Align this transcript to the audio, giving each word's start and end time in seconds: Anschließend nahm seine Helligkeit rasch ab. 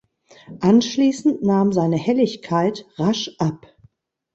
Anschließend 0.61 1.43
nahm 1.43 1.73
seine 1.73 1.95
Helligkeit 1.97 2.87
rasch 2.97 3.35
ab. 3.37 3.67